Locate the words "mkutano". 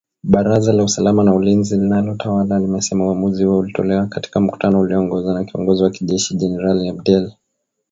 4.39-4.79